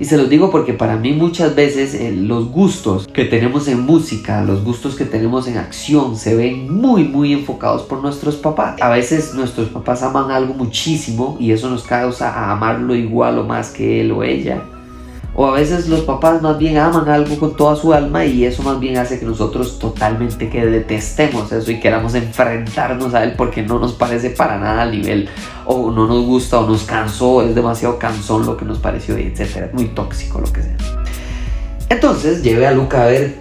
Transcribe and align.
Y 0.00 0.06
se 0.06 0.16
los 0.16 0.30
digo 0.30 0.50
porque 0.50 0.72
para 0.72 0.96
mí 0.96 1.12
muchas 1.12 1.54
veces 1.54 1.92
eh, 1.92 2.10
los 2.10 2.50
gustos 2.50 3.06
que 3.06 3.26
tenemos 3.26 3.68
en 3.68 3.80
música, 3.80 4.42
los 4.42 4.64
gustos 4.64 4.96
que 4.96 5.04
tenemos 5.04 5.46
en 5.46 5.58
acción, 5.58 6.16
se 6.16 6.34
ven 6.34 6.74
muy, 6.74 7.04
muy 7.04 7.34
enfocados 7.34 7.82
por 7.82 8.00
nuestros 8.00 8.36
papás. 8.36 8.80
A 8.80 8.88
veces 8.88 9.34
nuestros 9.34 9.68
papás 9.68 10.02
aman 10.02 10.30
algo 10.30 10.54
muchísimo 10.54 11.36
y 11.38 11.52
eso 11.52 11.68
nos 11.68 11.82
causa 11.82 12.30
a 12.30 12.50
amarlo 12.50 12.94
igual 12.94 13.38
o 13.40 13.44
más 13.44 13.72
que 13.72 14.00
él 14.00 14.12
o 14.12 14.22
ella. 14.22 14.62
O 15.34 15.46
a 15.46 15.52
veces 15.52 15.88
los 15.88 16.00
papás 16.00 16.42
más 16.42 16.58
bien 16.58 16.76
aman 16.76 17.08
algo 17.08 17.38
con 17.38 17.56
toda 17.56 17.76
su 17.76 17.92
alma 17.94 18.24
y 18.24 18.44
eso 18.44 18.62
más 18.62 18.80
bien 18.80 18.98
hace 18.98 19.18
que 19.20 19.24
nosotros 19.24 19.78
totalmente 19.78 20.48
que 20.50 20.66
detestemos 20.66 21.52
eso 21.52 21.70
y 21.70 21.78
queramos 21.78 22.14
enfrentarnos 22.14 23.14
a 23.14 23.22
él 23.22 23.34
porque 23.36 23.62
no 23.62 23.78
nos 23.78 23.92
parece 23.92 24.30
para 24.30 24.58
nada 24.58 24.82
al 24.82 24.90
nivel 24.90 25.28
o 25.66 25.90
no 25.92 26.08
nos 26.08 26.26
gusta 26.26 26.58
o 26.58 26.66
nos 26.66 26.82
cansó, 26.82 27.42
es 27.42 27.54
demasiado 27.54 27.98
cansón 27.98 28.44
lo 28.44 28.56
que 28.56 28.64
nos 28.64 28.78
pareció, 28.78 29.16
etcétera, 29.16 29.70
muy 29.72 29.86
tóxico 29.86 30.40
lo 30.40 30.52
que 30.52 30.62
sea. 30.62 30.76
Entonces 31.88 32.42
llevé 32.42 32.66
a 32.66 32.72
Luca 32.72 33.04
a 33.04 33.06
ver 33.06 33.36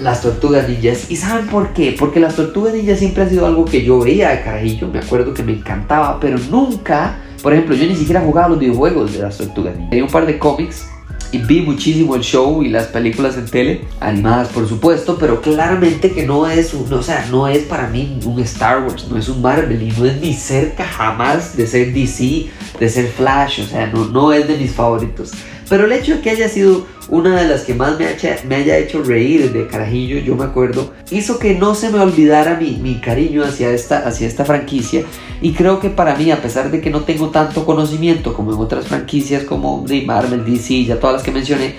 las 0.00 0.22
tortugas 0.22 0.68
ninjas. 0.68 1.10
¿Y 1.10 1.16
saben 1.16 1.46
por 1.46 1.72
qué? 1.72 1.94
Porque 1.98 2.20
las 2.20 2.36
tortugas 2.36 2.74
ninjas 2.74 2.98
siempre 2.98 3.22
ha 3.22 3.28
sido 3.28 3.46
algo 3.46 3.64
que 3.64 3.82
yo 3.82 4.00
veía 4.00 4.30
de 4.30 4.42
carajillo, 4.42 4.88
me 4.88 4.98
acuerdo 4.98 5.34
que 5.34 5.42
me 5.42 5.52
encantaba, 5.52 6.18
pero 6.20 6.38
nunca, 6.50 7.16
por 7.42 7.52
ejemplo, 7.52 7.74
yo 7.74 7.86
ni 7.86 7.96
siquiera 7.96 8.20
jugaba 8.20 8.50
los 8.50 8.58
videojuegos 8.58 9.12
de 9.12 9.20
las 9.20 9.38
tortugas 9.38 9.76
ninjas. 9.76 9.92
Hay 9.92 10.00
un 10.02 10.08
par 10.08 10.26
de 10.26 10.38
cómics 10.38 10.86
y 11.32 11.38
vi 11.38 11.60
muchísimo 11.60 12.16
el 12.16 12.22
show 12.22 12.62
y 12.62 12.68
las 12.68 12.86
películas 12.86 13.36
en 13.36 13.46
tele, 13.46 13.84
animadas 14.00 14.48
por 14.48 14.68
supuesto, 14.68 15.16
pero 15.18 15.40
claramente 15.40 16.12
que 16.12 16.26
no 16.26 16.46
es, 16.46 16.74
un, 16.74 16.92
o 16.92 17.02
sea, 17.02 17.26
no 17.30 17.48
es 17.48 17.64
para 17.64 17.88
mí 17.88 18.18
un 18.24 18.38
Star 18.40 18.82
Wars, 18.82 19.06
no 19.10 19.16
es 19.16 19.28
un 19.28 19.40
Marvel 19.40 19.82
y 19.82 19.92
no 19.92 20.06
es 20.06 20.20
ni 20.20 20.34
cerca 20.34 20.84
jamás 20.84 21.56
de 21.56 21.66
ser 21.66 21.92
DC, 21.92 22.46
de 22.78 22.88
ser 22.88 23.06
Flash, 23.08 23.60
o 23.60 23.66
sea, 23.66 23.86
no, 23.86 24.06
no 24.06 24.32
es 24.32 24.48
de 24.48 24.56
mis 24.56 24.72
favoritos. 24.72 25.32
Pero 25.70 25.84
el 25.84 25.92
hecho 25.92 26.16
de 26.16 26.20
que 26.20 26.30
haya 26.30 26.48
sido 26.48 26.84
una 27.08 27.40
de 27.40 27.48
las 27.48 27.62
que 27.62 27.74
más 27.74 27.96
me, 27.96 28.06
me 28.48 28.56
haya 28.56 28.76
hecho 28.76 29.04
reír 29.04 29.52
de 29.52 29.68
carajillo, 29.68 30.18
yo 30.18 30.34
me 30.34 30.42
acuerdo, 30.42 30.92
hizo 31.12 31.38
que 31.38 31.54
no 31.54 31.76
se 31.76 31.90
me 31.90 32.00
olvidara 32.00 32.58
mi, 32.58 32.72
mi 32.72 32.96
cariño 32.96 33.44
hacia 33.44 33.70
esta, 33.70 33.98
hacia 33.98 34.26
esta 34.26 34.44
franquicia. 34.44 35.04
Y 35.40 35.52
creo 35.52 35.78
que 35.78 35.88
para 35.88 36.16
mí, 36.16 36.32
a 36.32 36.42
pesar 36.42 36.72
de 36.72 36.80
que 36.80 36.90
no 36.90 37.02
tengo 37.02 37.30
tanto 37.30 37.64
conocimiento 37.64 38.34
como 38.34 38.52
en 38.52 38.58
otras 38.58 38.88
franquicias 38.88 39.44
como 39.44 39.84
de 39.86 40.02
Marvel, 40.02 40.44
DC, 40.44 40.84
ya 40.86 40.98
todas 40.98 41.14
las 41.14 41.22
que 41.22 41.30
mencioné, 41.30 41.76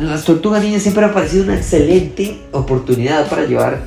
las 0.00 0.24
tortugas 0.24 0.62
niñas 0.62 0.82
siempre 0.82 1.04
ha 1.04 1.12
parecido 1.12 1.44
una 1.44 1.56
excelente 1.56 2.40
oportunidad 2.52 3.28
para 3.28 3.44
llevar 3.44 3.82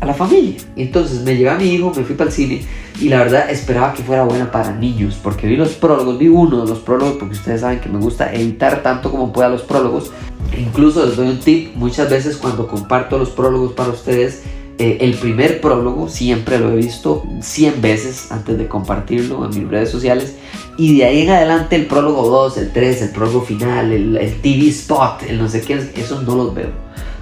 a 0.00 0.06
la 0.06 0.14
familia. 0.14 0.60
Entonces 0.76 1.22
me 1.22 1.36
llevé 1.36 1.50
a 1.50 1.56
mi 1.56 1.64
hijo, 1.64 1.92
me 1.94 2.04
fui 2.04 2.14
para 2.14 2.30
el 2.30 2.34
cine 2.34 2.62
y 3.00 3.08
la 3.08 3.18
verdad 3.18 3.50
esperaba 3.50 3.92
que 3.92 4.02
fuera 4.02 4.24
buena 4.24 4.50
para 4.50 4.72
niños 4.72 5.18
porque 5.22 5.46
vi 5.46 5.56
los 5.56 5.74
prólogos, 5.74 6.18
vi 6.18 6.28
uno 6.28 6.64
de 6.64 6.68
los 6.68 6.78
prólogos 6.80 7.16
porque 7.18 7.34
ustedes 7.34 7.60
saben 7.60 7.80
que 7.80 7.88
me 7.88 7.98
gusta 7.98 8.32
editar 8.32 8.82
tanto 8.82 9.10
como 9.10 9.32
pueda 9.32 9.48
los 9.48 9.62
prólogos. 9.62 10.10
Incluso 10.56 11.04
les 11.04 11.16
doy 11.16 11.28
un 11.28 11.40
tip, 11.40 11.74
muchas 11.74 12.08
veces 12.10 12.36
cuando 12.36 12.66
comparto 12.68 13.18
los 13.18 13.30
prólogos 13.30 13.72
para 13.72 13.90
ustedes, 13.90 14.42
eh, 14.78 14.98
el 15.00 15.14
primer 15.14 15.60
prólogo 15.62 16.08
siempre 16.08 16.58
lo 16.58 16.72
he 16.72 16.76
visto 16.76 17.24
100 17.40 17.80
veces 17.80 18.30
antes 18.30 18.58
de 18.58 18.68
compartirlo 18.68 19.44
en 19.44 19.58
mis 19.58 19.68
redes 19.68 19.90
sociales 19.90 20.36
y 20.76 20.98
de 20.98 21.04
ahí 21.06 21.22
en 21.22 21.30
adelante 21.30 21.76
el 21.76 21.86
prólogo 21.86 22.28
2, 22.28 22.58
el 22.58 22.72
3, 22.72 23.02
el 23.02 23.10
prólogo 23.10 23.40
final, 23.40 23.90
el, 23.90 24.16
el 24.18 24.40
TV 24.42 24.68
spot, 24.68 25.22
el 25.28 25.38
no 25.38 25.48
sé 25.48 25.62
qué, 25.62 25.80
eso 25.96 26.20
no 26.20 26.34
los 26.36 26.54
veo. 26.54 26.68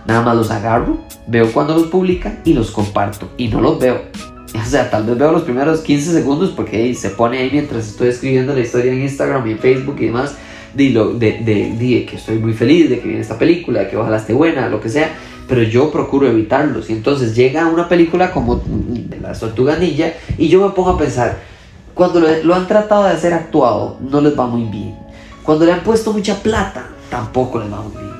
Nada 0.06 0.22
más 0.22 0.36
los 0.36 0.50
agarro, 0.50 0.98
veo 1.28 1.52
cuando 1.52 1.74
los 1.74 1.86
publican 1.86 2.40
y 2.44 2.54
los 2.54 2.72
comparto 2.72 3.30
y 3.36 3.48
no 3.48 3.60
los 3.60 3.78
veo. 3.78 4.02
O 4.54 4.64
sea, 4.64 4.88
tal 4.88 5.04
vez 5.04 5.18
veo 5.18 5.32
los 5.32 5.42
primeros 5.42 5.80
15 5.80 6.12
segundos 6.12 6.50
porque 6.50 6.94
se 6.94 7.10
pone 7.10 7.38
ahí 7.38 7.48
mientras 7.50 7.88
estoy 7.88 8.08
escribiendo 8.10 8.54
la 8.54 8.60
historia 8.60 8.92
en 8.92 9.02
Instagram 9.02 9.44
y 9.48 9.50
en 9.50 9.58
Facebook 9.58 9.96
y 9.98 10.06
demás. 10.06 10.36
De, 10.72 10.90
de, 10.90 11.74
de, 11.76 12.06
que 12.06 12.16
estoy 12.16 12.38
muy 12.38 12.52
feliz 12.52 12.88
de 12.88 13.00
que 13.00 13.08
viene 13.08 13.20
esta 13.20 13.36
película, 13.36 13.80
de 13.80 13.88
que 13.88 13.96
ojalá 13.96 14.16
esté 14.16 14.32
buena, 14.32 14.68
lo 14.68 14.80
que 14.80 14.88
sea. 14.88 15.12
Pero 15.48 15.62
yo 15.62 15.90
procuro 15.90 16.26
evitarlos. 16.26 16.90
Y 16.90 16.92
entonces 16.94 17.34
llega 17.34 17.66
una 17.66 17.88
película 17.88 18.32
como 18.32 18.62
La 19.20 19.32
Tortuga 19.32 19.76
Ninja 19.76 20.12
y 20.38 20.48
yo 20.48 20.66
me 20.66 20.74
pongo 20.74 20.90
a 20.90 20.98
pensar, 20.98 21.38
cuando 21.92 22.20
lo, 22.20 22.28
lo 22.42 22.54
han 22.54 22.66
tratado 22.66 23.04
de 23.04 23.10
hacer 23.10 23.34
actuado, 23.34 23.98
no 24.00 24.20
les 24.20 24.38
va 24.38 24.46
muy 24.46 24.64
bien. 24.64 24.96
Cuando 25.42 25.66
le 25.66 25.72
han 25.72 25.80
puesto 25.80 26.12
mucha 26.12 26.42
plata, 26.42 26.86
tampoco 27.10 27.58
les 27.58 27.72
va 27.72 27.82
muy 27.82 27.92
bien. 27.92 28.14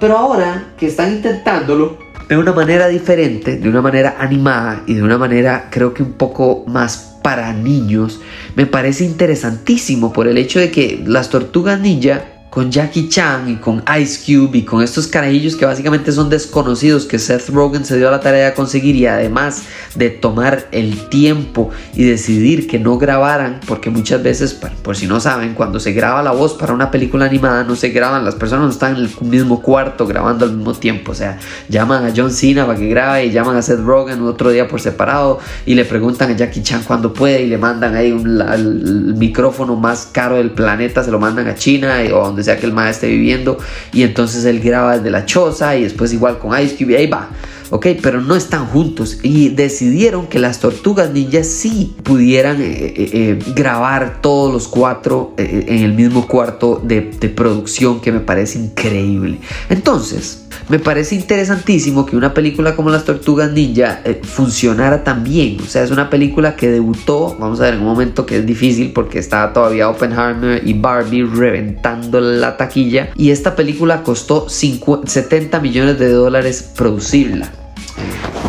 Pero 0.00 0.16
ahora 0.16 0.72
que 0.78 0.86
están 0.86 1.12
intentándolo, 1.12 1.98
de 2.30 2.38
una 2.38 2.52
manera 2.52 2.88
diferente, 2.88 3.56
de 3.56 3.68
una 3.68 3.82
manera 3.82 4.16
animada 4.18 4.84
y 4.86 4.94
de 4.94 5.02
una 5.02 5.18
manera 5.18 5.68
creo 5.70 5.92
que 5.92 6.02
un 6.02 6.12
poco 6.12 6.64
más 6.66 7.18
para 7.22 7.52
niños, 7.52 8.20
me 8.54 8.66
parece 8.66 9.04
interesantísimo 9.04 10.12
por 10.12 10.28
el 10.28 10.38
hecho 10.38 10.58
de 10.58 10.70
que 10.70 11.02
las 11.04 11.28
tortugas 11.28 11.80
ninja 11.80 12.22
con 12.50 12.72
Jackie 12.72 13.08
Chan 13.08 13.48
y 13.48 13.56
con 13.56 13.82
Ice 14.00 14.20
Cube 14.26 14.58
y 14.58 14.62
con 14.64 14.82
estos 14.82 15.06
carajillos 15.06 15.54
que 15.54 15.64
básicamente 15.64 16.10
son 16.10 16.28
desconocidos 16.28 17.04
que 17.04 17.20
Seth 17.20 17.48
Rogen 17.48 17.84
se 17.84 17.96
dio 17.96 18.08
a 18.08 18.10
la 18.10 18.20
tarea 18.20 18.46
de 18.46 18.54
conseguir 18.54 18.96
y 18.96 19.06
además 19.06 19.62
de 19.94 20.10
tomar 20.10 20.66
el 20.72 21.08
tiempo 21.08 21.70
y 21.94 22.04
decidir 22.04 22.66
que 22.66 22.80
no 22.80 22.98
grabaran 22.98 23.60
porque 23.66 23.88
muchas 23.88 24.22
veces 24.22 24.58
por 24.82 24.96
si 24.96 25.06
no 25.06 25.20
saben 25.20 25.54
cuando 25.54 25.78
se 25.78 25.92
graba 25.92 26.24
la 26.24 26.32
voz 26.32 26.54
para 26.54 26.72
una 26.72 26.90
película 26.90 27.26
animada 27.26 27.62
no 27.62 27.76
se 27.76 27.90
graban 27.90 28.24
las 28.24 28.34
personas 28.34 28.64
no 28.64 28.70
están 28.72 28.96
en 28.96 29.04
el 29.04 29.10
mismo 29.20 29.62
cuarto 29.62 30.06
grabando 30.08 30.44
al 30.44 30.56
mismo 30.56 30.74
tiempo 30.74 31.12
o 31.12 31.14
sea 31.14 31.38
llaman 31.68 32.04
a 32.04 32.12
John 32.14 32.32
Cena 32.32 32.66
para 32.66 32.78
que 32.78 32.88
grabe 32.88 33.26
y 33.26 33.30
llaman 33.30 33.56
a 33.56 33.62
Seth 33.62 33.80
Rogen 33.80 34.22
otro 34.22 34.50
día 34.50 34.66
por 34.66 34.80
separado 34.80 35.38
y 35.66 35.74
le 35.74 35.84
preguntan 35.84 36.32
a 36.32 36.36
Jackie 36.36 36.62
Chan 36.62 36.82
cuando 36.84 37.12
puede 37.12 37.42
y 37.42 37.46
le 37.46 37.58
mandan 37.58 37.94
ahí 37.94 38.10
un, 38.10 38.40
el, 38.40 39.14
micrófono 39.14 39.76
más 39.76 40.08
caro 40.10 40.36
del 40.36 40.50
planeta 40.50 41.04
se 41.04 41.12
lo 41.12 41.20
mandan 41.20 41.46
a 41.46 41.54
China 41.54 42.00
o 42.12 42.24
donde 42.26 42.39
sea 42.42 42.58
que 42.58 42.66
el 42.66 42.72
maestro 42.72 43.08
esté 43.08 43.16
viviendo 43.16 43.58
y 43.92 44.02
entonces 44.02 44.44
él 44.44 44.60
graba 44.60 44.96
desde 44.96 45.10
la 45.10 45.26
choza 45.26 45.76
y 45.76 45.84
después 45.84 46.12
igual 46.12 46.38
con 46.38 46.58
Ice 46.60 46.76
Cube 46.76 46.92
y 46.92 46.96
ahí 46.96 47.06
va. 47.06 47.30
Ok, 47.72 47.86
pero 48.02 48.20
no 48.20 48.34
están 48.34 48.66
juntos 48.66 49.20
y 49.22 49.50
decidieron 49.50 50.26
que 50.26 50.40
las 50.40 50.58
tortugas 50.58 51.10
ninjas 51.10 51.46
sí 51.46 51.94
pudieran 52.02 52.60
eh, 52.60 52.66
eh, 52.66 53.10
eh, 53.12 53.38
grabar 53.54 54.20
todos 54.20 54.52
los 54.52 54.66
cuatro 54.66 55.34
en 55.36 55.84
el 55.84 55.92
mismo 55.92 56.26
cuarto 56.26 56.80
de, 56.82 57.00
de 57.00 57.28
producción 57.28 58.00
que 58.00 58.10
me 58.10 58.18
parece 58.18 58.58
increíble. 58.58 59.38
Entonces, 59.68 60.46
me 60.70 60.78
parece 60.78 61.16
interesantísimo 61.16 62.06
que 62.06 62.16
una 62.16 62.32
película 62.32 62.76
como 62.76 62.90
Las 62.90 63.04
Tortugas 63.04 63.50
Ninja 63.50 64.02
eh, 64.04 64.20
funcionara 64.22 65.02
tan 65.02 65.24
bien. 65.24 65.58
O 65.60 65.66
sea, 65.66 65.82
es 65.82 65.90
una 65.90 66.08
película 66.08 66.54
que 66.54 66.68
debutó, 66.68 67.36
vamos 67.40 67.60
a 67.60 67.64
ver, 67.64 67.74
en 67.74 67.80
un 67.80 67.86
momento 67.86 68.24
que 68.24 68.36
es 68.36 68.46
difícil 68.46 68.92
porque 68.92 69.18
estaba 69.18 69.52
todavía 69.52 69.88
Oppenheimer 69.88 70.62
y 70.64 70.74
Barbie 70.74 71.24
reventando 71.24 72.20
la 72.20 72.56
taquilla. 72.56 73.10
Y 73.16 73.30
esta 73.30 73.56
película 73.56 74.04
costó 74.04 74.48
70 74.48 75.58
millones 75.58 75.98
de 75.98 76.08
dólares 76.10 76.70
producirla. 76.76 77.50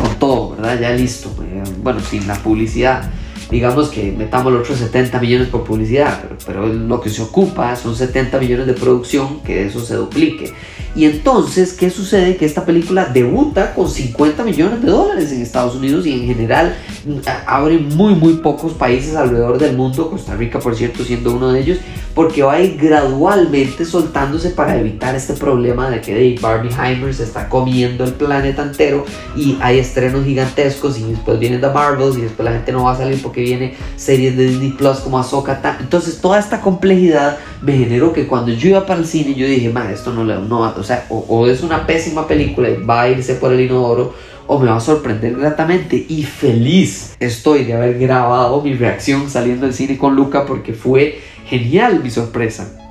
con 0.00 0.14
todo, 0.20 0.50
¿verdad? 0.56 0.80
Ya 0.80 0.90
listo. 0.92 1.28
Eh, 1.42 1.64
bueno, 1.82 1.98
sin 2.00 2.28
la 2.28 2.34
publicidad 2.36 3.02
digamos 3.52 3.90
que 3.90 4.10
metamos 4.10 4.50
los 4.50 4.62
otros 4.62 4.78
70 4.78 5.20
millones 5.20 5.48
por 5.48 5.62
publicidad, 5.62 6.20
pero, 6.22 6.36
pero, 6.46 6.66
lo 6.66 7.00
que 7.02 7.10
se 7.10 7.20
ocupa 7.20 7.76
son 7.76 7.94
70 7.94 8.38
millones 8.38 8.66
de 8.66 8.72
producción, 8.72 9.40
que 9.40 9.66
eso 9.66 9.80
se 9.80 9.94
duplique. 9.94 10.54
Y 10.94 11.04
entonces, 11.04 11.72
¿qué 11.72 11.90
sucede? 11.90 12.36
Que 12.36 12.46
esta 12.46 12.64
película 12.64 13.06
debuta 13.06 13.74
con 13.74 13.88
50 13.88 14.42
millones 14.44 14.82
de 14.82 14.90
dólares 14.90 15.32
en 15.32 15.40
Estados 15.40 15.74
Unidos 15.74 16.06
y 16.06 16.12
en 16.12 16.26
general 16.26 16.76
mm, 17.06 17.18
abre 17.46 17.78
muy 17.78 18.14
muy 18.14 18.34
pocos 18.34 18.72
países 18.72 19.16
alrededor 19.16 19.58
del 19.58 19.76
mundo, 19.76 20.10
Costa 20.10 20.34
Rica 20.34 20.58
por 20.58 20.74
cierto 20.74 21.04
siendo 21.04 21.32
uno 21.34 21.52
de 21.52 21.60
ellos, 21.60 21.78
porque 22.14 22.42
va 22.42 22.54
a 22.54 22.60
ir 22.60 22.76
gradualmente 22.78 23.84
soltándose 23.84 24.50
para 24.50 24.78
evitar 24.78 25.14
este 25.14 25.32
problema 25.34 25.90
de 25.90 26.00
que 26.00 26.12
Dave 26.12 26.38
Barbieheimer 26.40 27.14
se 27.14 27.24
está 27.24 27.48
comiendo 27.48 28.04
el 28.04 28.12
planeta 28.12 28.62
entero 28.62 29.04
y 29.34 29.56
hay 29.60 29.78
estrenos 29.78 30.24
gigantescos 30.24 30.98
y 30.98 31.04
después 31.04 31.38
vienen 31.38 31.60
The 31.60 31.70
Marvels 31.70 32.18
y 32.18 32.22
después 32.22 32.44
la 32.44 32.52
gente 32.52 32.72
no 32.72 32.84
va 32.84 32.92
a 32.92 32.96
salir 32.96 33.20
porque 33.22 33.41
viene 33.42 33.74
series 33.96 34.36
de 34.36 34.48
Disney 34.48 34.70
Plus 34.70 34.98
como 34.98 35.18
Ahsoka. 35.18 35.60
Entonces 35.80 36.20
toda 36.20 36.38
esta 36.38 36.60
complejidad 36.60 37.38
me 37.60 37.76
generó 37.76 38.12
que 38.12 38.26
cuando 38.26 38.52
yo 38.52 38.70
iba 38.70 38.86
para 38.86 39.00
el 39.00 39.06
cine 39.06 39.34
yo 39.34 39.46
dije, 39.46 39.68
ma, 39.70 39.90
esto 39.90 40.12
no 40.12 40.24
le 40.24 40.36
no, 40.36 40.60
o 40.60 40.82
sea, 40.82 41.06
o, 41.08 41.46
es 41.46 41.62
una 41.62 41.86
pésima 41.86 42.26
película 42.26 42.68
y 42.70 42.82
va 42.82 43.02
a 43.02 43.08
irse 43.08 43.34
por 43.34 43.52
el 43.52 43.60
inodoro 43.60 44.14
o 44.46 44.58
me 44.58 44.66
va 44.66 44.76
a 44.76 44.80
sorprender 44.80 45.36
gratamente 45.36 46.04
y 46.08 46.24
feliz 46.24 47.16
estoy 47.20 47.64
de 47.64 47.74
haber 47.74 47.98
grabado 47.98 48.60
mi 48.60 48.74
reacción 48.74 49.30
saliendo 49.30 49.66
del 49.66 49.74
cine 49.74 49.96
con 49.96 50.16
Luca 50.16 50.46
porque 50.46 50.72
fue 50.72 51.20
genial 51.46 52.00
mi 52.02 52.10
sorpresa. 52.10 52.81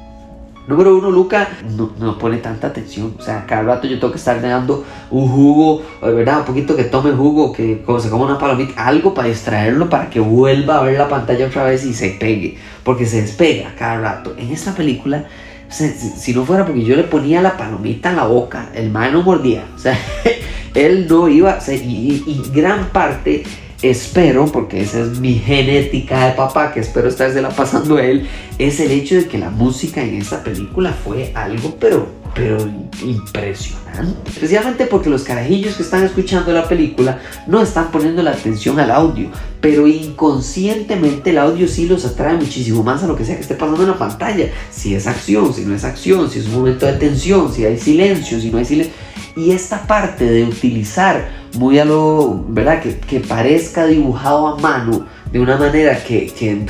Número 0.72 0.98
uno, 0.98 1.12
Luca 1.12 1.50
no, 1.78 1.92
no, 2.00 2.18
pone 2.18 2.38
tanta 2.38 2.68
atención. 2.68 3.14
O 3.20 3.22
sea, 3.22 3.46
cada 3.46 3.64
rato 3.64 3.88
yo 3.88 4.00
tengo 4.00 4.12
que 4.12 4.18
estar 4.18 4.42
dando 4.42 4.86
un 5.10 5.28
jugo, 5.28 5.84
¿verdad? 6.02 6.40
Un 6.40 6.46
poquito 6.46 6.76
que 6.76 6.86
tome 6.86 7.12
jugo, 7.12 7.52
que 7.52 7.82
como 7.84 8.00
se 8.00 8.10
coma 8.10 8.26
una 8.26 8.40
palomita, 8.40 8.86
algo 8.86 9.14
para 9.14 9.28
distraerlo, 9.28 9.90
para 9.90 10.10
que 10.10 10.20
vuelva 10.20 10.78
a 10.78 10.84
ver 10.84 10.98
la 10.98 11.10
pantalla 11.10 11.48
otra 11.48 11.66
vez 11.66 11.86
y 11.86 11.94
se 11.94 12.12
pegue. 12.12 12.58
Porque 12.84 13.06
se 13.06 13.22
despega 13.22 13.76
cada 13.78 14.00
rato. 14.00 14.34
En 14.38 14.52
esta 14.52 14.74
película, 14.74 15.26
si, 15.70 16.34
no 16.34 16.46
fuera 16.46 16.66
porque 16.66 16.84
yo 16.84 16.96
le 16.96 17.04
ponía 17.04 17.42
la 17.42 17.58
palomita 17.58 18.10
en 18.10 18.16
la 18.16 18.26
boca, 18.26 18.70
el 18.74 18.90
man 18.92 19.14
no 19.14 19.24
mordía. 19.24 19.66
O 19.76 19.80
sea, 19.80 19.98
él 20.74 21.08
no 21.10 21.28
iba. 21.28 21.60
O 21.60 21.72
y, 21.72 22.24
y 22.26 22.52
gran 22.54 22.86
parte 22.88 23.44
espero, 23.82 24.46
porque 24.46 24.82
esa 24.82 25.02
es 25.02 25.20
mi 25.20 25.36
genética 25.36 26.28
de 26.28 26.34
papá, 26.34 26.74
que 26.74 26.80
espero 26.80 27.10
la 27.42 27.50
pasando 27.50 27.98
a 27.98 28.04
él, 28.04 28.28
es 28.58 28.80
el 28.80 28.92
hecho 28.92 29.16
de 29.16 29.26
que 29.26 29.38
la 29.38 29.50
música 29.50 30.02
en 30.02 30.16
esta 30.16 30.44
película 30.44 30.94
fue 30.94 31.32
algo, 31.34 31.76
pero, 31.80 32.08
pero 32.36 32.58
impresionante. 33.04 34.30
Especialmente 34.30 34.86
porque 34.86 35.10
los 35.10 35.24
carajillos 35.24 35.76
que 35.76 35.84
están 35.84 36.04
escuchando 36.04 36.52
la 36.54 36.68
película 36.68 37.20
no 37.48 37.62
están 37.62 37.92
poniendo 37.92 38.22
la 38.22 38.32
atención 38.32 38.80
al 38.80 38.92
audio, 38.92 39.30
pero 39.62 39.88
inconscientemente 39.88 41.30
el 41.30 41.38
audio 41.38 41.68
sí 41.68 41.86
los 41.86 42.04
atrae 42.04 42.36
muchísimo 42.36 42.84
más 42.84 43.04
a 43.04 43.08
lo 43.08 43.16
que 43.16 43.24
sea 43.24 43.36
que 43.36 43.42
esté 43.42 43.54
pasando 43.54 43.84
en 43.84 43.90
la 43.90 43.98
pantalla. 43.98 44.48
Si 44.72 44.96
es 44.96 45.06
acción, 45.06 45.54
si 45.54 45.62
no 45.62 45.76
es 45.76 45.84
acción, 45.84 46.30
si 46.30 46.40
es 46.40 46.48
un 46.48 46.56
momento 46.56 46.88
de 46.88 46.94
tensión, 46.94 47.54
si 47.54 47.64
hay 47.66 47.78
silencio, 47.78 48.42
si 48.42 48.50
no 48.50 48.58
hay 48.58 48.66
silencio. 48.66 48.94
Y 49.36 49.52
esta 49.52 49.86
parte 49.86 50.26
de 50.26 50.44
utilizar 50.44 51.30
muy 51.54 51.78
a 51.78 51.86
lo, 51.86 52.44
¿verdad? 52.50 52.82
Que, 52.82 53.20
parezca 53.20 53.86
dibujado 53.86 54.48
a 54.48 54.58
mano 54.58 55.06
de 55.32 55.40
una 55.40 55.58
manera 55.58 56.04
que, 56.04 56.26
que 56.28 56.66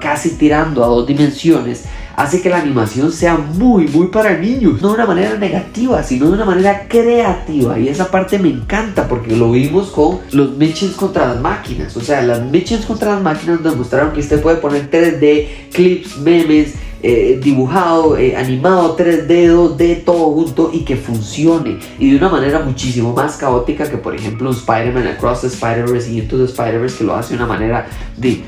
casi 0.00 0.30
tirando 0.30 0.84
a 0.84 0.86
dos 0.86 1.06
dimensiones, 1.06 1.84
hace 2.16 2.40
que 2.40 2.48
la 2.48 2.58
animación 2.58 3.12
sea 3.12 3.36
muy, 3.36 3.88
muy 3.88 4.08
para 4.08 4.36
niños. 4.38 4.80
No 4.80 4.88
de 4.88 4.94
una 4.94 5.06
manera 5.06 5.36
negativa, 5.36 6.02
sino 6.02 6.26
de 6.26 6.32
una 6.32 6.44
manera 6.44 6.86
creativa. 6.88 7.78
Y 7.78 7.88
esa 7.88 8.10
parte 8.10 8.38
me 8.38 8.48
encanta 8.48 9.08
porque 9.08 9.36
lo 9.36 9.52
vimos 9.52 9.90
con 9.90 10.20
los 10.32 10.56
Mitchens 10.56 10.94
contra 10.94 11.26
las 11.26 11.40
máquinas. 11.40 11.96
O 11.96 12.00
sea, 12.00 12.22
las 12.22 12.42
Mitchens 12.42 12.86
contra 12.86 13.14
las 13.14 13.22
máquinas 13.22 13.62
demostraron 13.62 14.12
que 14.12 14.20
usted 14.20 14.40
puede 14.40 14.56
poner 14.56 14.90
3D, 14.90 15.70
clips, 15.72 16.18
memes, 16.18 16.74
eh, 17.06 17.38
dibujado, 17.38 18.16
eh, 18.16 18.34
animado, 18.34 18.96
3D, 18.96 19.50
2D, 19.50 20.04
todo 20.04 20.32
junto 20.32 20.70
y 20.72 20.86
que 20.86 20.96
funcione. 20.96 21.78
Y 21.98 22.10
de 22.10 22.16
una 22.16 22.30
manera 22.30 22.60
muchísimo 22.60 23.12
más 23.12 23.36
caótica 23.36 23.90
que, 23.90 23.98
por 23.98 24.14
ejemplo, 24.14 24.50
Spider-Man 24.50 25.08
Across 25.08 25.42
the 25.42 25.46
Spider-Verse 25.48 26.10
y 26.10 26.20
Into 26.20 26.38
the 26.38 26.44
Spider-Verse 26.44 26.96
que 26.96 27.04
lo 27.04 27.14
hace 27.14 27.36
de 27.36 27.44
una 27.44 27.46
manera 27.46 27.86
de, 28.16 28.42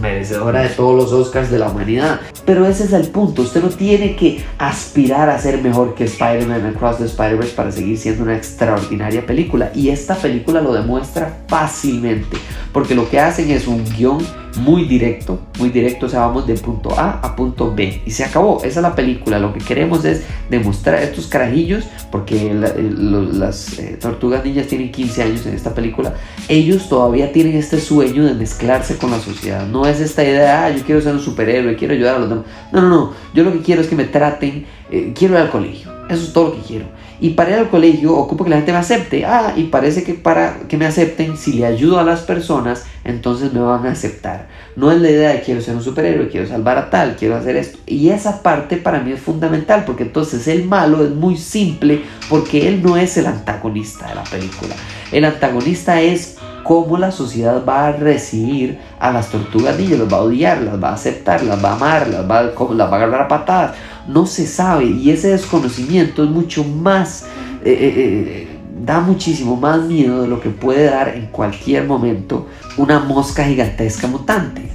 merecedora 0.00 0.62
de 0.62 0.70
todos 0.70 0.96
los 0.96 1.12
Oscars 1.12 1.52
de 1.52 1.60
la 1.60 1.68
humanidad. 1.68 2.20
Pero 2.44 2.66
ese 2.66 2.82
es 2.82 2.92
el 2.92 3.06
punto. 3.10 3.42
Usted 3.42 3.62
no 3.62 3.68
tiene 3.68 4.16
que 4.16 4.42
aspirar 4.58 5.28
a 5.30 5.38
ser 5.38 5.62
mejor 5.62 5.94
que 5.94 6.02
Spider-Man 6.02 6.66
Across 6.66 6.98
the 6.98 7.04
Spider-Verse 7.04 7.54
para 7.54 7.70
seguir 7.70 7.96
siendo 7.96 8.24
una 8.24 8.36
extraordinaria 8.36 9.24
película. 9.24 9.70
Y 9.72 9.90
esta 9.90 10.16
película 10.16 10.60
lo 10.60 10.72
demuestra 10.72 11.44
fácilmente. 11.46 12.38
Porque 12.72 12.96
lo 12.96 13.08
que 13.08 13.20
hacen 13.20 13.52
es 13.52 13.68
un 13.68 13.84
guion 13.84 14.18
muy 14.56 14.84
directo, 14.84 15.40
muy 15.58 15.70
directo, 15.70 16.06
o 16.06 16.08
sea, 16.08 16.20
vamos 16.20 16.46
de 16.46 16.54
punto 16.54 16.98
A 16.98 17.20
a 17.22 17.36
punto 17.36 17.72
B 17.74 18.02
y 18.04 18.10
se 18.10 18.24
acabó, 18.24 18.58
esa 18.58 18.80
es 18.80 18.82
la 18.82 18.94
película, 18.94 19.38
lo 19.38 19.52
que 19.52 19.60
queremos 19.60 20.04
es 20.04 20.24
demostrar 20.48 21.02
estos 21.02 21.26
carajillos, 21.26 21.84
porque 22.10 22.52
las 22.52 23.78
eh, 23.78 23.96
tortugas 24.00 24.44
niñas 24.44 24.66
tienen 24.66 24.90
15 24.90 25.22
años 25.22 25.46
en 25.46 25.54
esta 25.54 25.74
película, 25.74 26.14
ellos 26.48 26.88
todavía 26.88 27.32
tienen 27.32 27.56
este 27.56 27.80
sueño 27.80 28.24
de 28.24 28.34
mezclarse 28.34 28.96
con 28.96 29.10
la 29.10 29.20
sociedad, 29.20 29.66
no 29.66 29.86
es 29.86 30.00
esta 30.00 30.24
idea, 30.24 30.66
ah, 30.66 30.70
yo 30.70 30.82
quiero 30.84 31.00
ser 31.00 31.14
un 31.14 31.20
superhéroe, 31.20 31.76
quiero 31.76 31.94
ayudar 31.94 32.16
a 32.16 32.18
los 32.18 32.28
demás, 32.28 32.44
no, 32.72 32.82
no, 32.82 32.88
no, 32.88 33.12
yo 33.34 33.44
lo 33.44 33.52
que 33.52 33.60
quiero 33.60 33.82
es 33.82 33.88
que 33.88 33.96
me 33.96 34.04
traten, 34.04 34.66
eh, 34.90 35.12
quiero 35.14 35.34
ir 35.34 35.40
al 35.40 35.50
colegio, 35.50 35.90
eso 36.08 36.24
es 36.24 36.32
todo 36.32 36.48
lo 36.48 36.54
que 36.56 36.62
quiero. 36.62 36.86
Y 37.20 37.30
para 37.30 37.50
ir 37.50 37.56
al 37.56 37.68
colegio 37.68 38.16
ocupo 38.16 38.44
que 38.44 38.50
la 38.50 38.56
gente 38.56 38.72
me 38.72 38.78
acepte. 38.78 39.26
Ah, 39.26 39.52
y 39.56 39.64
parece 39.64 40.02
que 40.02 40.14
para 40.14 40.60
que 40.68 40.76
me 40.76 40.86
acepten, 40.86 41.36
si 41.36 41.52
le 41.52 41.66
ayudo 41.66 41.98
a 41.98 42.02
las 42.02 42.20
personas, 42.20 42.86
entonces 43.10 43.52
me 43.52 43.60
van 43.60 43.86
a 43.86 43.92
aceptar. 43.92 44.48
No 44.76 44.90
es 44.90 45.00
la 45.00 45.10
idea 45.10 45.30
de 45.30 45.42
quiero 45.42 45.60
ser 45.60 45.74
un 45.74 45.82
superhéroe, 45.82 46.28
quiero 46.28 46.46
salvar 46.46 46.78
a 46.78 46.90
tal, 46.90 47.16
quiero 47.16 47.36
hacer 47.36 47.56
esto. 47.56 47.78
Y 47.86 48.10
esa 48.10 48.42
parte 48.42 48.76
para 48.76 49.00
mí 49.00 49.12
es 49.12 49.20
fundamental, 49.20 49.84
porque 49.84 50.04
entonces 50.04 50.48
el 50.48 50.64
malo 50.64 51.04
es 51.04 51.10
muy 51.10 51.36
simple, 51.36 52.02
porque 52.28 52.68
él 52.68 52.82
no 52.82 52.96
es 52.96 53.16
el 53.16 53.26
antagonista 53.26 54.08
de 54.08 54.14
la 54.14 54.24
película. 54.24 54.74
El 55.12 55.24
antagonista 55.24 56.00
es 56.00 56.38
cómo 56.64 56.98
la 56.98 57.10
sociedad 57.10 57.64
va 57.66 57.88
a 57.88 57.92
recibir 57.92 58.78
a 58.98 59.10
las 59.12 59.28
tortugas 59.30 59.78
niñas, 59.78 59.98
las 59.98 60.12
va 60.12 60.18
a 60.18 60.22
odiar, 60.22 60.62
las 60.62 60.82
va 60.82 60.90
a 60.90 60.94
aceptar, 60.94 61.42
las 61.42 61.62
va 61.62 61.70
a 61.70 61.74
amar, 61.74 62.08
las 62.08 62.30
va, 62.30 62.42
las 62.42 62.92
a 62.92 62.96
agarrar 62.96 63.22
a 63.22 63.28
patadas 63.28 63.72
no 64.10 64.26
se 64.26 64.46
sabe 64.46 64.86
y 64.86 65.10
ese 65.10 65.28
desconocimiento 65.28 66.24
es 66.24 66.30
mucho 66.30 66.64
más, 66.64 67.24
eh, 67.64 67.72
eh, 67.72 67.94
eh, 67.96 68.49
da 68.84 69.00
muchísimo 69.00 69.56
más 69.56 69.82
miedo 69.82 70.22
de 70.22 70.28
lo 70.28 70.40
que 70.40 70.50
puede 70.50 70.84
dar 70.84 71.08
en 71.08 71.26
cualquier 71.26 71.84
momento 71.84 72.46
una 72.76 73.00
mosca 73.00 73.44
gigantesca 73.44 74.06
mutante. 74.06 74.70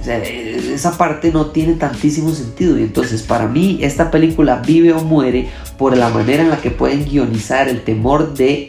esa 0.72 0.96
parte 0.96 1.32
no 1.32 1.46
tiene 1.46 1.74
tantísimo 1.74 2.30
sentido 2.30 2.78
y 2.78 2.82
entonces 2.82 3.22
para 3.22 3.46
mí 3.46 3.78
esta 3.80 4.10
película 4.10 4.62
vive 4.64 4.92
o 4.92 5.02
muere 5.02 5.48
por 5.78 5.96
la 5.96 6.08
manera 6.08 6.42
en 6.42 6.50
la 6.50 6.58
que 6.58 6.70
pueden 6.70 7.04
guionizar 7.04 7.68
el 7.68 7.82
temor 7.82 8.34
de 8.34 8.68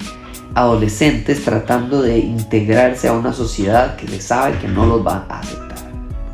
adolescentes 0.55 1.43
tratando 1.43 2.01
de 2.01 2.17
integrarse 2.17 3.07
a 3.07 3.13
una 3.13 3.33
sociedad 3.33 3.95
que 3.95 4.07
les 4.07 4.23
sabe 4.23 4.57
que 4.57 4.67
no 4.67 4.85
los 4.85 5.05
va 5.05 5.25
a 5.29 5.39
aceptar. 5.39 5.67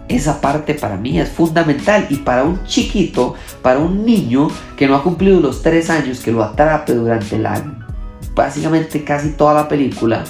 Esa 0.07 0.39
parte 0.39 0.75
para 0.75 0.95
mí 0.95 1.19
es 1.19 1.29
fundamental 1.29 2.05
y 2.09 2.17
para 2.17 2.43
un 2.43 2.63
chiquito, 2.65 3.35
para 3.61 3.79
un 3.79 4.05
niño 4.05 4.49
que 4.77 4.87
no 4.87 4.95
ha 4.95 5.03
cumplido 5.03 5.39
los 5.39 5.61
tres 5.61 5.89
años, 5.89 6.19
que 6.19 6.31
lo 6.31 6.43
atrape 6.43 6.93
durante 6.93 7.39
la, 7.39 7.72
básicamente 8.35 9.03
casi 9.03 9.29
toda 9.31 9.53
la 9.53 9.67
película, 9.67 10.23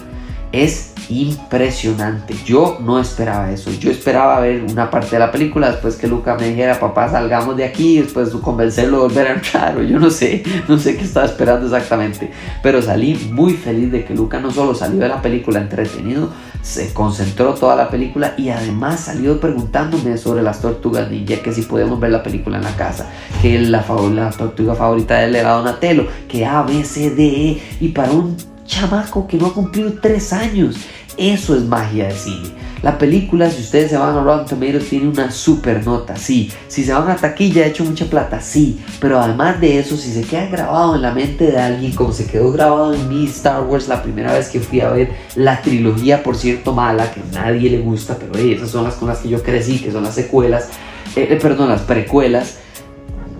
es 0.51 0.93
impresionante. 1.09 2.35
Yo 2.45 2.77
no 2.81 2.99
esperaba 2.99 3.51
eso. 3.51 3.71
Yo 3.71 3.91
esperaba 3.91 4.39
ver 4.39 4.63
una 4.69 4.89
parte 4.89 5.11
de 5.11 5.19
la 5.19 5.31
película 5.31 5.71
después 5.71 5.95
que 5.95 6.07
Luca 6.07 6.35
me 6.35 6.49
dijera, 6.49 6.79
papá, 6.79 7.09
salgamos 7.09 7.57
de 7.57 7.65
aquí, 7.65 7.99
después 7.99 8.29
convencerlo 8.29 8.97
de 8.97 9.03
volver 9.07 9.27
a 9.27 9.33
entrar. 9.33 9.77
O 9.77 9.83
yo 9.83 9.99
no 9.99 10.09
sé, 10.09 10.43
no 10.67 10.77
sé 10.77 10.95
qué 10.95 11.03
estaba 11.03 11.25
esperando 11.25 11.65
exactamente. 11.65 12.31
Pero 12.61 12.81
salí 12.81 13.15
muy 13.31 13.53
feliz 13.53 13.91
de 13.91 14.05
que 14.05 14.13
Luca 14.13 14.39
no 14.39 14.51
solo 14.51 14.73
salió 14.75 14.99
de 14.99 15.09
la 15.09 15.21
película 15.21 15.59
entretenido, 15.59 16.29
se 16.63 16.93
concentró 16.93 17.53
toda 17.53 17.75
la 17.75 17.89
película 17.89 18.33
y 18.37 18.49
además 18.49 19.01
salió 19.01 19.39
preguntándome 19.39 20.17
sobre 20.17 20.41
las 20.41 20.61
tortugas 20.61 21.11
ninja, 21.11 21.43
que 21.43 21.51
si 21.51 21.63
podemos 21.63 21.99
ver 21.99 22.11
la 22.11 22.23
película 22.23 22.57
en 22.57 22.63
la 22.63 22.75
casa, 22.75 23.11
que 23.41 23.59
la, 23.59 23.85
la 24.13 24.29
tortuga 24.31 24.73
favorita 24.73 25.19
de 25.19 25.25
él 25.25 25.35
era 25.35 25.51
Donatello, 25.51 26.07
que 26.27 26.45
A, 26.45 26.63
B, 26.63 26.83
C, 26.85 27.11
D, 27.11 27.23
E, 27.23 27.61
y 27.81 27.89
para 27.89 28.11
un 28.11 28.37
chamaco 28.65 29.27
que 29.27 29.37
no 29.37 29.47
ha 29.47 29.53
cumplido 29.53 29.93
tres 30.01 30.31
años, 30.31 30.77
eso 31.17 31.55
es 31.55 31.63
magia 31.63 32.07
de 32.07 32.15
cine. 32.15 32.63
La 32.83 32.97
película, 32.97 33.49
si 33.49 33.61
ustedes 33.61 33.91
se 33.91 33.97
van 33.97 34.13
a 34.17 34.21
Rotten 34.21 34.59
Tomatoes, 34.59 34.89
tiene 34.89 35.07
una 35.07 35.31
super 35.31 35.85
nota, 35.85 36.17
sí. 36.17 36.51
Si 36.67 36.83
se 36.83 36.91
van 36.91 37.09
a 37.09 37.15
taquilla, 37.15 37.63
ha 37.63 37.67
hecho 37.67 37.85
mucha 37.85 38.05
plata, 38.05 38.41
sí. 38.41 38.77
Pero 38.99 39.21
además 39.21 39.61
de 39.61 39.79
eso, 39.79 39.95
si 39.95 40.11
se 40.11 40.23
queda 40.23 40.47
grabado 40.47 40.95
en 40.95 41.01
la 41.01 41.13
mente 41.13 41.45
de 41.45 41.57
alguien, 41.57 41.93
como 41.93 42.11
se 42.11 42.27
quedó 42.27 42.51
grabado 42.51 42.93
en 42.93 43.07
mi 43.07 43.25
Star 43.27 43.63
Wars 43.63 43.87
la 43.87 44.03
primera 44.03 44.33
vez 44.33 44.49
que 44.49 44.59
fui 44.59 44.81
a 44.81 44.89
ver 44.89 45.13
la 45.35 45.61
trilogía, 45.61 46.23
por 46.23 46.35
cierto, 46.35 46.73
mala, 46.73 47.09
que 47.09 47.21
a 47.21 47.41
nadie 47.41 47.69
le 47.69 47.79
gusta, 47.79 48.17
pero 48.17 48.37
esas 48.37 48.69
son 48.69 48.83
las 48.83 48.95
con 48.95 49.07
las 49.07 49.19
que 49.19 49.29
yo 49.29 49.41
crecí, 49.41 49.79
que 49.79 49.89
son 49.89 50.03
las 50.03 50.15
secuelas, 50.15 50.67
eh, 51.15 51.27
eh, 51.29 51.39
perdón, 51.41 51.69
las 51.69 51.83
precuelas. 51.83 52.57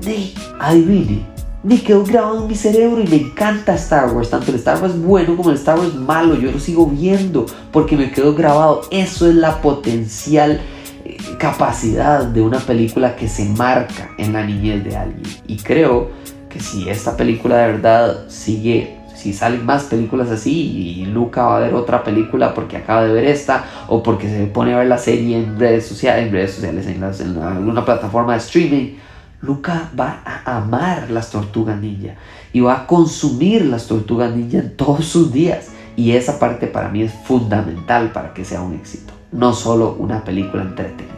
De, 0.05 0.31
adivine, 0.59 1.32
me 1.63 1.81
quedó 1.81 2.03
grabado 2.03 2.41
en 2.41 2.47
mi 2.47 2.55
cerebro 2.55 3.01
y 3.01 3.07
me 3.07 3.15
encanta 3.15 3.75
Star 3.75 4.13
Wars, 4.13 4.29
tanto 4.29 4.51
el 4.51 4.57
Star 4.57 4.81
Wars 4.81 4.99
bueno 5.01 5.35
como 5.37 5.49
el 5.49 5.55
Star 5.55 5.79
Wars 5.79 5.95
malo, 5.95 6.35
yo 6.35 6.51
lo 6.51 6.59
sigo 6.59 6.85
viendo 6.85 7.45
porque 7.71 7.95
me 7.95 8.11
quedó 8.11 8.35
grabado. 8.35 8.81
Eso 8.91 9.29
es 9.29 9.35
la 9.35 9.61
potencial 9.61 10.59
eh, 11.05 11.17
capacidad 11.39 12.25
de 12.25 12.41
una 12.41 12.59
película 12.59 13.15
que 13.15 13.29
se 13.29 13.45
marca 13.45 14.11
en 14.17 14.33
la 14.33 14.45
niñez 14.45 14.83
de 14.83 14.97
alguien. 14.97 15.23
Y 15.47 15.57
creo 15.57 16.09
que 16.49 16.59
si 16.59 16.89
esta 16.89 17.15
película 17.15 17.57
de 17.57 17.71
verdad 17.71 18.27
sigue, 18.27 18.97
si 19.15 19.31
salen 19.31 19.65
más 19.65 19.85
películas 19.85 20.29
así 20.29 20.51
y 20.51 21.05
Luca 21.05 21.45
va 21.45 21.57
a 21.57 21.59
ver 21.61 21.73
otra 21.75 22.03
película 22.03 22.53
porque 22.53 22.75
acaba 22.75 23.05
de 23.05 23.13
ver 23.13 23.23
esta 23.23 23.63
o 23.87 24.03
porque 24.03 24.27
se 24.27 24.45
pone 24.47 24.73
a 24.73 24.79
ver 24.79 24.87
la 24.87 24.97
serie 24.97 25.37
en 25.37 25.57
redes 25.57 25.87
sociales, 25.87 26.27
en 26.27 26.33
redes 26.33 26.55
sociales, 26.55 26.85
en, 26.87 26.97
en 26.97 27.41
alguna 27.41 27.85
plataforma 27.85 28.33
de 28.33 28.39
streaming 28.39 28.95
Luca 29.43 29.91
va 29.99 30.21
a 30.23 30.57
amar 30.57 31.11
las 31.11 31.29
tortugas 31.29 31.79
ninja 31.79 32.15
y 32.53 32.61
va 32.61 32.73
a 32.75 32.87
consumir 32.87 33.65
las 33.65 33.87
tortugas 33.87 34.33
ninja 34.33 34.59
en 34.59 34.77
todos 34.77 35.05
sus 35.05 35.33
días. 35.33 35.67
Y 35.97 36.13
esa 36.13 36.39
parte 36.39 36.65
para 36.65 36.89
mí 36.89 37.03
es 37.03 37.11
fundamental 37.25 38.11
para 38.13 38.33
que 38.33 38.45
sea 38.45 38.61
un 38.61 38.73
éxito, 38.73 39.13
no 39.31 39.53
solo 39.53 39.95
una 39.99 40.23
película 40.23 40.63
entretenida. 40.63 41.13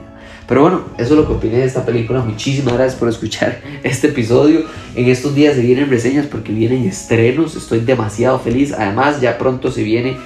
Pero 0.47 0.61
bueno, 0.61 0.81
eso 0.97 1.13
es 1.13 1.19
lo 1.19 1.27
que 1.27 1.33
opiné 1.33 1.57
de 1.57 1.65
esta 1.65 1.85
película. 1.85 2.21
Muchísimas 2.21 2.73
gracias 2.73 2.99
por 2.99 3.09
escuchar 3.09 3.61
este 3.83 4.07
episodio. 4.07 4.65
En 4.95 5.07
estos 5.07 5.35
días 5.35 5.55
se 5.55 5.61
vienen 5.61 5.89
reseñas 5.89 6.25
porque 6.25 6.51
vienen 6.51 6.83
estrenos. 6.85 7.55
Estoy 7.55 7.81
demasiado 7.81 8.39
feliz. 8.39 8.73
Además, 8.73 9.21
ya 9.21 9.37
pronto 9.37 9.71
se 9.71 9.83
viene 9.83 10.17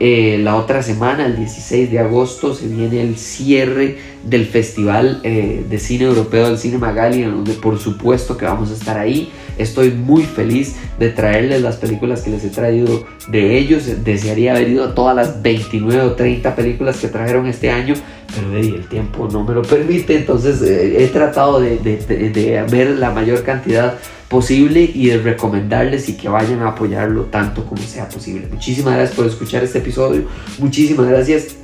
Eh, 0.00 0.38
la 0.42 0.56
otra 0.56 0.82
semana, 0.82 1.26
el 1.26 1.36
16 1.36 1.90
de 1.90 1.98
agosto, 1.98 2.54
se 2.54 2.68
viene 2.68 3.02
el 3.02 3.16
cierre 3.16 3.98
del 4.22 4.46
Festival 4.46 5.20
eh, 5.24 5.64
de 5.68 5.78
Cine 5.78 6.04
Europeo 6.04 6.48
del 6.48 6.58
Cine 6.58 6.78
Magali, 6.78 7.22
donde 7.22 7.54
por 7.54 7.78
supuesto 7.78 8.36
que 8.36 8.44
vamos 8.44 8.70
a 8.70 8.74
estar 8.74 8.96
ahí. 8.96 9.32
Estoy 9.58 9.90
muy 9.90 10.22
feliz 10.22 10.76
de 11.00 11.10
traerles 11.10 11.62
las 11.62 11.76
películas 11.76 12.22
que 12.22 12.30
les 12.30 12.44
he 12.44 12.50
traído 12.50 13.06
de 13.26 13.58
ellos. 13.58 14.04
Desearía 14.04 14.52
haber 14.52 14.68
ido 14.68 14.84
a 14.84 14.94
todas 14.94 15.16
las 15.16 15.42
29 15.42 16.02
o 16.02 16.12
30 16.12 16.54
películas 16.54 16.98
que 16.98 17.08
trajeron 17.08 17.46
este 17.46 17.70
año, 17.70 17.94
pero 18.38 18.56
el 18.56 18.86
tiempo 18.88 19.28
no 19.30 19.44
me 19.44 19.54
lo 19.54 19.62
permite. 19.62 20.16
Entonces 20.16 20.62
eh, 20.62 21.04
he 21.04 21.08
tratado 21.08 21.60
de, 21.60 21.78
de 21.78 22.64
ver 22.70 22.90
la 22.90 23.10
mayor 23.10 23.42
cantidad 23.42 23.98
posible 24.28 24.90
y 24.92 25.08
de 25.08 25.18
recomendarles 25.18 26.08
y 26.08 26.16
que 26.16 26.28
vayan 26.28 26.62
a 26.62 26.68
apoyarlo 26.68 27.24
tanto 27.24 27.64
como 27.64 27.82
sea 27.82 28.08
posible. 28.08 28.46
Muchísimas 28.52 28.94
gracias 28.94 29.16
por 29.16 29.26
escuchar 29.26 29.64
este 29.64 29.78
episodio. 29.78 30.22
Muchísimas 30.58 31.06
gracias 31.06 31.56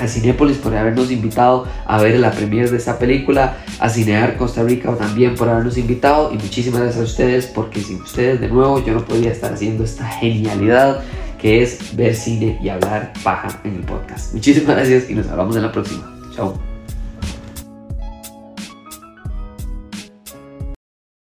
a 0.00 0.06
Cinépolis 0.06 0.56
por 0.58 0.74
habernos 0.74 1.10
invitado 1.10 1.66
a 1.84 2.00
ver 2.00 2.18
la 2.20 2.30
premiere 2.30 2.70
de 2.70 2.76
esta 2.76 2.98
película, 2.98 3.56
a 3.80 3.88
Cinear 3.88 4.36
Costa 4.36 4.62
Rica 4.62 4.94
también 4.96 5.34
por 5.34 5.48
habernos 5.48 5.76
invitado 5.76 6.32
y 6.32 6.36
muchísimas 6.36 6.82
gracias 6.82 7.02
a 7.02 7.04
ustedes 7.04 7.46
porque 7.46 7.80
sin 7.80 8.00
ustedes 8.02 8.40
de 8.40 8.48
nuevo 8.48 8.84
yo 8.84 8.94
no 8.94 9.04
podría 9.04 9.32
estar 9.32 9.52
haciendo 9.52 9.84
esta 9.84 10.06
genialidad 10.06 11.02
que 11.38 11.62
es 11.62 11.96
ver 11.96 12.14
cine 12.14 12.58
y 12.62 12.68
hablar 12.68 13.12
paja 13.22 13.60
en 13.64 13.76
el 13.76 13.82
podcast. 13.82 14.34
Muchísimas 14.34 14.76
gracias 14.76 15.08
y 15.08 15.14
nos 15.14 15.26
hablamos 15.28 15.56
en 15.56 15.62
la 15.62 15.72
próxima. 15.72 16.12
Chao. 16.34 16.67